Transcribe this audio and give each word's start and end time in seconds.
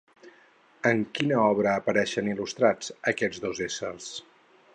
En 0.91 1.03
quina 1.19 1.37
obra 1.41 1.75
apareixen 1.81 2.31
il·lustrats 2.33 2.91
aquests 3.13 3.45
dos 3.45 3.63
éssers? 3.71 4.11